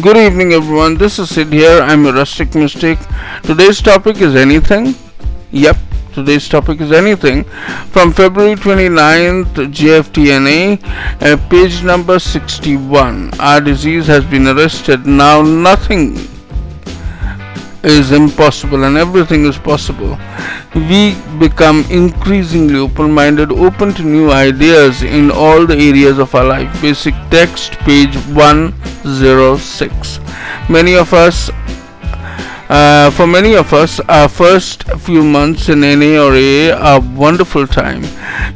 Good 0.00 0.16
evening, 0.16 0.52
everyone. 0.52 0.96
This 0.96 1.18
is 1.18 1.34
Sid 1.34 1.52
here. 1.52 1.80
I'm 1.82 2.06
a 2.06 2.12
rustic 2.12 2.54
mystic. 2.54 3.00
Today's 3.42 3.82
topic 3.82 4.20
is 4.20 4.36
anything. 4.36 4.94
Yep, 5.50 5.76
today's 6.12 6.48
topic 6.48 6.80
is 6.80 6.92
anything. 6.92 7.42
From 7.90 8.12
February 8.12 8.54
29th, 8.54 9.54
JFTNA, 9.78 10.78
uh, 11.20 11.36
page 11.48 11.82
number 11.82 12.20
61. 12.20 13.32
Our 13.40 13.60
disease 13.60 14.06
has 14.06 14.24
been 14.24 14.46
arrested. 14.46 15.04
Now, 15.04 15.42
nothing 15.42 16.16
is 17.82 18.12
impossible 18.12 18.84
and 18.84 18.96
everything 18.96 19.46
is 19.46 19.58
possible. 19.58 20.16
We 20.74 21.16
become 21.40 21.84
increasingly 21.90 22.78
open 22.78 23.10
minded, 23.10 23.50
open 23.50 23.94
to 23.94 24.02
new 24.04 24.30
ideas 24.30 25.02
in 25.02 25.32
all 25.32 25.66
the 25.66 25.76
areas 25.76 26.18
of 26.18 26.32
our 26.36 26.44
life. 26.44 26.82
Basic 26.82 27.14
text, 27.30 27.72
page 27.80 28.16
106. 29.04 30.20
Many 30.68 30.96
of 30.96 31.12
us 31.12 31.50
uh, 32.68 33.10
for 33.12 33.26
many 33.26 33.54
of 33.54 33.72
us, 33.72 33.98
our 34.10 34.28
first 34.28 34.82
few 34.98 35.24
months 35.24 35.70
in 35.70 35.80
NA 35.80 36.20
or 36.22 36.34
AA 36.34 36.76
are 36.76 36.98
a 36.98 37.14
wonderful 37.16 37.66
time. 37.66 38.02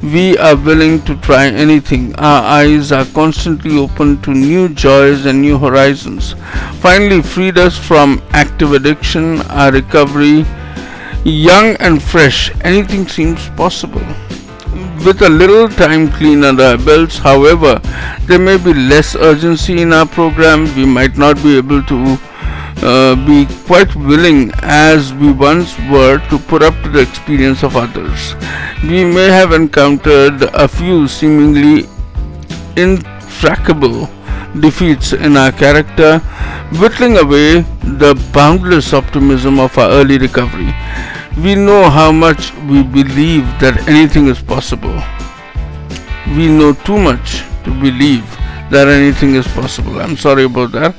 We 0.03 0.37
are 0.37 0.55
willing 0.55 1.01
to 1.05 1.17
try 1.23 1.47
anything. 1.47 2.15
Our 2.17 2.43
eyes 2.43 2.93
are 2.93 3.07
constantly 3.07 3.79
open 3.79 4.21
to 4.21 4.33
new 4.33 4.69
joys 4.69 5.25
and 5.25 5.41
new 5.41 5.57
horizons. 5.57 6.35
Finally, 6.81 7.23
freed 7.23 7.57
us 7.57 7.79
from 7.79 8.21
active 8.33 8.73
addiction, 8.75 9.41
our 9.43 9.73
recovery, 9.73 10.45
young 11.25 11.77
and 11.77 12.03
fresh, 12.03 12.53
anything 12.61 13.09
seems 13.09 13.49
possible 13.51 14.05
with 15.05 15.23
a 15.23 15.29
little 15.29 15.69
time 15.69 16.11
clean 16.11 16.45
under 16.45 16.65
our 16.65 16.79
belts. 16.79 17.19
However, 17.19 17.81
there 18.27 18.39
may 18.39 18.57
be 18.57 18.73
less 18.73 19.15
urgency 19.17 19.83
in 19.83 19.93
our 19.93 20.07
program. 20.07 20.65
We 20.77 20.85
might 20.87 21.17
not 21.17 21.37
be 21.43 21.57
able 21.57 21.83
to 21.83 22.19
uh, 22.83 23.15
be 23.27 23.47
quite 23.67 23.95
willing 23.95 24.51
as 24.63 25.13
we 25.15 25.33
once 25.33 25.79
were 25.91 26.19
to 26.29 26.39
put 26.39 26.63
up 26.63 26.75
to 26.83 26.89
the 26.89 27.01
experience 27.01 27.63
of 27.63 27.77
others. 27.77 28.35
We 28.83 29.05
may 29.05 29.29
have 29.29 29.53
encountered 29.53 30.43
a 30.55 30.69
few 30.69 31.09
seemingly 31.09 31.89
intractable 32.77 34.09
defeats 34.61 35.13
in 35.13 35.37
our 35.37 35.53
character, 35.53 36.19
whittling 36.81 37.17
away 37.19 37.61
the 38.03 38.15
boundless 38.33 38.93
optimism 38.93 39.59
of 39.59 39.77
our 39.79 39.91
early 39.91 40.19
recovery. 40.19 40.75
We 41.37 41.55
know 41.55 41.89
how 41.89 42.13
much 42.13 42.53
we 42.69 42.83
believe 42.83 43.45
that 43.59 43.89
anything 43.89 44.27
is 44.27 44.41
possible. 44.43 45.03
We 46.37 46.47
know 46.47 46.75
too 46.75 46.99
much 46.99 47.43
to 47.65 47.71
believe 47.81 48.25
that 48.71 48.87
anything 48.87 49.35
is 49.35 49.47
possible. 49.49 49.99
I'm 50.01 50.17
sorry 50.17 50.45
about 50.45 50.73
that. 50.73 50.95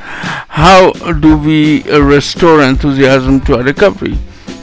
How 0.49 0.91
do 0.91 1.37
we 1.37 1.83
uh, 1.83 1.99
restore 1.99 2.63
enthusiasm 2.63 3.41
to 3.41 3.57
our 3.57 3.63
recovery? 3.63 4.17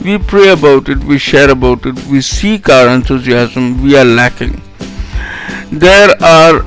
We 0.05 0.19
pray 0.19 0.49
about 0.49 0.89
it, 0.89 1.05
we 1.05 1.19
share 1.19 1.51
about 1.51 1.87
it, 1.87 2.03
we 2.07 2.21
seek 2.21 2.69
our 2.69 2.89
enthusiasm, 2.89 3.81
we 3.83 3.97
are 3.97 4.05
lacking. 4.05 4.61
There 5.71 6.11
are 6.21 6.65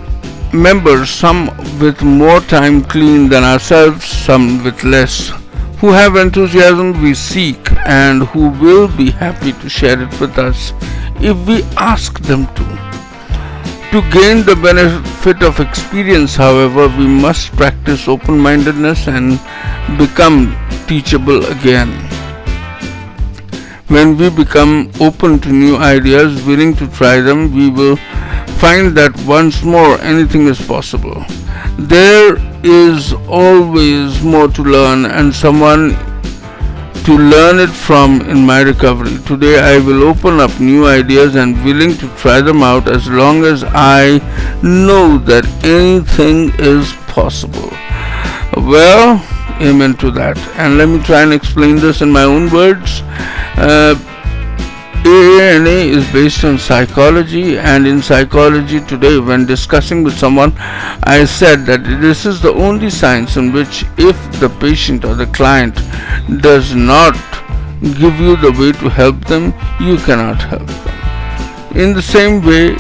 members, 0.54 1.10
some 1.10 1.48
with 1.80 2.02
more 2.04 2.40
time 2.40 2.84
clean 2.84 3.28
than 3.28 3.44
ourselves, 3.44 4.06
some 4.06 4.64
with 4.64 4.84
less, 4.86 5.34
who 5.80 5.92
have 5.92 6.16
enthusiasm 6.16 7.02
we 7.02 7.14
seek 7.14 7.73
and 7.86 8.24
who 8.24 8.50
will 8.50 8.88
be 8.96 9.12
happy 9.12 9.54
to 9.54 9.70
share 9.70 10.02
it 10.02 10.20
with 10.20 10.38
us 10.38 10.74
if 11.20 11.38
we 11.48 11.64
ask 11.78 12.20
them 12.22 12.48
to. 12.56 12.64
To 13.92 14.02
gain 14.10 14.44
the 14.44 14.56
benefit 14.56 15.44
of 15.44 15.60
experience, 15.60 16.36
however, 16.36 16.88
we 16.88 17.06
must 17.06 17.52
practice 17.52 18.08
open 18.08 18.40
mindedness 18.40 19.08
and 19.08 19.40
become 20.00 20.58
teachable 20.88 21.46
again. 21.46 21.92
When 23.88 24.18
we 24.18 24.32
become 24.32 24.92
open 25.00 25.40
to 25.42 25.50
new 25.50 25.78
ideas, 25.78 26.44
willing 26.44 26.74
to 26.78 26.88
try 26.88 27.22
them, 27.22 27.54
we 27.54 27.70
will 27.70 27.98
find 28.58 28.98
that 28.98 29.16
once 29.28 29.64
more 29.64 30.00
anything 30.02 30.48
is 30.48 30.60
possible. 30.60 31.24
There 31.78 32.38
is 32.64 33.14
always 33.28 34.24
more 34.24 34.48
to 34.48 34.64
learn, 34.64 35.06
and 35.06 35.36
someone 35.36 35.92
to 37.06 37.18
learn 37.18 37.60
it 37.60 37.70
from 37.70 38.22
in 38.22 38.46
my 38.46 38.62
recovery. 38.62 39.18
Today 39.26 39.60
I 39.60 39.80
will 39.80 40.04
open 40.04 40.40
up 40.40 40.58
new 40.60 40.88
ideas 40.88 41.36
and 41.36 41.62
willing 41.66 41.98
to 41.98 42.08
try 42.16 42.40
them 42.40 42.64
out 42.64 42.88
as 42.88 43.10
long 43.10 43.44
as 43.44 43.64
I 43.66 44.20
know 44.64 45.18
that 45.18 45.46
anything 45.66 46.54
is 46.60 46.94
possible. 47.08 47.72
Well, 48.56 49.22
amen 49.62 49.96
to 49.96 50.12
that. 50.12 50.38
And 50.56 50.78
let 50.78 50.88
me 50.88 51.04
try 51.04 51.24
and 51.24 51.34
explain 51.34 51.76
this 51.76 52.02
in 52.02 52.10
my 52.10 52.24
own 52.24 52.50
words. 52.52 53.02
Uh, 53.58 53.96
AANA 55.04 55.90
is 55.90 56.10
based 56.14 56.46
on 56.46 56.58
psychology, 56.58 57.58
and 57.58 57.86
in 57.86 58.02
psychology 58.02 58.80
today, 58.80 59.20
when 59.20 59.46
discussing 59.46 60.02
with 60.02 60.18
someone, 60.18 60.54
I 61.04 61.26
said 61.26 61.66
that 61.66 61.84
this 61.84 62.26
is 62.26 62.42
the 62.42 62.54
only 62.54 62.90
science 62.90 63.36
in 63.36 63.52
which, 63.52 63.84
if 63.98 64.18
the 64.40 64.50
patient 64.62 65.04
or 65.04 65.14
the 65.16 65.28
client 65.28 65.76
does 66.42 66.74
not 66.74 67.16
give 68.00 68.18
you 68.18 68.38
the 68.38 68.56
way 68.58 68.72
to 68.72 68.90
help 68.90 69.20
them, 69.26 69.54
you 69.82 69.98
cannot 69.98 70.42
help 70.42 70.68
them. 70.68 71.78
In 71.78 71.94
the 71.94 72.02
same 72.02 72.42
way, 72.46 72.78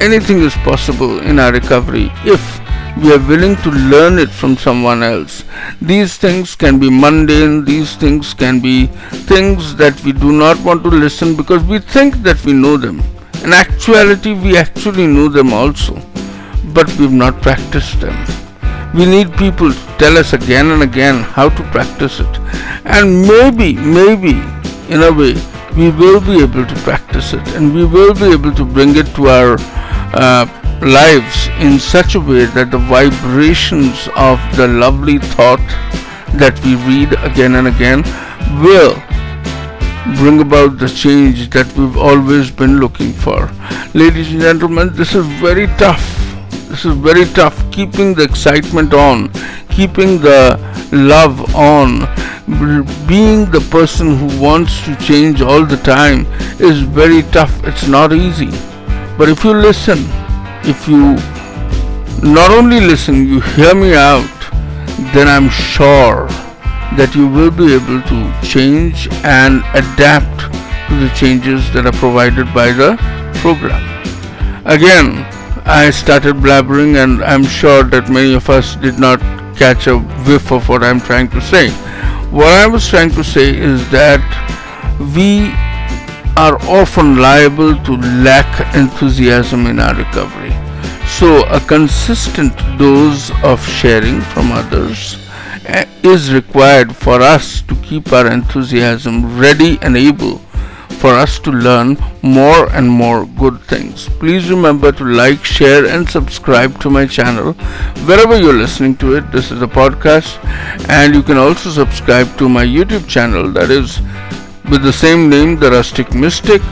anything 0.00 0.42
is 0.42 0.54
possible 0.58 1.20
in 1.20 1.40
our 1.40 1.52
recovery 1.52 2.12
if 2.24 2.63
we 2.96 3.12
are 3.12 3.18
willing 3.28 3.56
to 3.56 3.70
learn 3.70 4.18
it 4.18 4.30
from 4.30 4.56
someone 4.56 5.02
else. 5.02 5.44
These 5.82 6.16
things 6.16 6.54
can 6.54 6.78
be 6.78 6.88
mundane, 6.90 7.64
these 7.64 7.96
things 7.96 8.34
can 8.34 8.60
be 8.60 8.86
things 9.32 9.74
that 9.76 10.00
we 10.04 10.12
do 10.12 10.30
not 10.32 10.58
want 10.64 10.82
to 10.84 10.90
listen 10.90 11.36
because 11.36 11.62
we 11.64 11.80
think 11.80 12.16
that 12.22 12.42
we 12.44 12.52
know 12.52 12.76
them. 12.76 13.02
In 13.42 13.52
actuality, 13.52 14.32
we 14.32 14.56
actually 14.56 15.06
know 15.06 15.28
them 15.28 15.52
also, 15.52 15.94
but 16.72 16.88
we've 16.96 17.12
not 17.12 17.42
practiced 17.42 18.00
them. 18.00 18.16
We 18.94 19.06
need 19.06 19.32
people 19.36 19.72
to 19.72 19.96
tell 19.98 20.16
us 20.16 20.32
again 20.32 20.70
and 20.70 20.82
again 20.82 21.22
how 21.22 21.48
to 21.48 21.62
practice 21.72 22.20
it. 22.20 22.38
And 22.84 23.26
maybe, 23.26 23.74
maybe, 23.74 24.40
in 24.88 25.02
a 25.02 25.12
way, 25.12 25.34
we 25.76 25.90
will 25.90 26.20
be 26.20 26.40
able 26.42 26.64
to 26.64 26.74
practice 26.86 27.32
it 27.32 27.46
and 27.56 27.74
we 27.74 27.84
will 27.84 28.14
be 28.14 28.26
able 28.26 28.54
to 28.54 28.64
bring 28.64 28.94
it 28.96 29.06
to 29.16 29.26
our 29.26 29.56
uh, 30.14 30.46
lives 30.84 31.48
in 31.60 31.78
such 31.78 32.14
a 32.14 32.20
way 32.20 32.44
that 32.44 32.70
the 32.70 32.78
vibrations 32.78 34.08
of 34.16 34.38
the 34.56 34.68
lovely 34.68 35.18
thought 35.18 35.64
that 36.36 36.60
we 36.64 36.74
read 36.84 37.12
again 37.24 37.54
and 37.54 37.68
again 37.68 38.02
will 38.62 38.94
bring 40.18 40.40
about 40.40 40.78
the 40.78 40.88
change 40.88 41.48
that 41.50 41.66
we've 41.76 41.96
always 41.96 42.50
been 42.50 42.78
looking 42.78 43.12
for. 43.12 43.50
Ladies 43.94 44.30
and 44.32 44.42
gentlemen, 44.42 44.90
this 44.92 45.14
is 45.14 45.24
very 45.40 45.66
tough. 45.78 46.04
This 46.68 46.84
is 46.84 46.94
very 46.96 47.24
tough. 47.24 47.56
Keeping 47.72 48.14
the 48.14 48.22
excitement 48.22 48.92
on, 48.92 49.30
keeping 49.70 50.18
the 50.18 50.58
love 50.92 51.54
on, 51.54 52.00
being 53.06 53.50
the 53.50 53.66
person 53.70 54.18
who 54.18 54.40
wants 54.40 54.84
to 54.84 54.94
change 54.96 55.40
all 55.40 55.64
the 55.64 55.78
time 55.78 56.26
is 56.60 56.82
very 56.82 57.22
tough. 57.32 57.64
It's 57.64 57.88
not 57.88 58.12
easy. 58.12 58.50
But 59.16 59.30
if 59.30 59.44
you 59.44 59.54
listen, 59.54 60.04
if 60.66 60.88
you 60.88 61.16
not 62.22 62.50
only 62.50 62.80
listen, 62.80 63.26
you 63.26 63.40
hear 63.40 63.74
me 63.74 63.94
out, 63.94 64.30
then 65.12 65.28
I'm 65.28 65.48
sure 65.50 66.26
that 66.96 67.14
you 67.14 67.26
will 67.28 67.50
be 67.50 67.74
able 67.74 68.00
to 68.02 68.46
change 68.46 69.08
and 69.24 69.58
adapt 69.74 70.52
to 70.88 70.96
the 70.96 71.10
changes 71.14 71.70
that 71.72 71.86
are 71.86 71.92
provided 71.92 72.52
by 72.54 72.72
the 72.72 72.96
program. 73.42 73.82
Again, 74.64 75.26
I 75.66 75.90
started 75.90 76.36
blabbering, 76.36 77.02
and 77.02 77.22
I'm 77.22 77.44
sure 77.44 77.82
that 77.84 78.08
many 78.08 78.34
of 78.34 78.48
us 78.48 78.76
did 78.76 78.98
not 78.98 79.20
catch 79.56 79.86
a 79.86 79.98
whiff 79.98 80.50
of 80.52 80.68
what 80.68 80.82
I'm 80.82 81.00
trying 81.00 81.28
to 81.30 81.40
say. 81.40 81.70
What 82.30 82.48
I 82.48 82.66
was 82.66 82.88
trying 82.88 83.10
to 83.10 83.24
say 83.24 83.54
is 83.56 83.88
that 83.90 84.22
we 85.14 85.52
are 86.36 86.56
often 86.62 87.16
liable 87.18 87.76
to 87.84 87.92
lack 88.22 88.74
enthusiasm 88.74 89.66
in 89.66 89.78
our 89.78 89.94
recovery. 89.94 90.53
So, 91.06 91.44
a 91.46 91.60
consistent 91.60 92.56
dose 92.78 93.30
of 93.42 93.64
sharing 93.66 94.20
from 94.20 94.50
others 94.50 95.16
eh, 95.66 95.86
is 96.02 96.34
required 96.34 96.94
for 96.94 97.20
us 97.22 97.62
to 97.62 97.74
keep 97.76 98.12
our 98.12 98.26
enthusiasm 98.26 99.38
ready 99.38 99.78
and 99.80 99.96
able 99.96 100.38
for 101.04 101.14
us 101.14 101.38
to 101.38 101.50
learn 101.50 101.98
more 102.22 102.68
and 102.72 102.88
more 102.88 103.26
good 103.26 103.60
things. 103.62 104.08
Please 104.18 104.50
remember 104.50 104.90
to 104.92 105.04
like, 105.04 105.44
share, 105.44 105.86
and 105.86 106.08
subscribe 106.08 106.80
to 106.80 106.90
my 106.90 107.06
channel 107.06 107.52
wherever 108.06 108.38
you're 108.38 108.60
listening 108.64 108.96
to 108.96 109.14
it. 109.16 109.30
This 109.30 109.50
is 109.52 109.62
a 109.62 109.66
podcast, 109.66 110.42
and 110.88 111.14
you 111.14 111.22
can 111.22 111.36
also 111.36 111.70
subscribe 111.70 112.36
to 112.38 112.48
my 112.48 112.64
YouTube 112.64 113.06
channel 113.06 113.52
that 113.52 113.70
is 113.70 114.00
with 114.70 114.82
the 114.82 114.92
same 114.92 115.28
name, 115.28 115.56
The 115.60 115.70
Rustic 115.70 116.14
Mystic, 116.14 116.62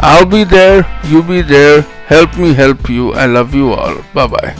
I'll 0.00 0.26
be 0.26 0.44
there, 0.44 0.86
you 1.04 1.22
be 1.22 1.42
there. 1.42 1.82
Help 2.06 2.38
me 2.38 2.54
help 2.54 2.88
you. 2.88 3.12
I 3.12 3.26
love 3.26 3.54
you 3.54 3.72
all. 3.72 3.96
Bye 4.14 4.26
bye. 4.28 4.56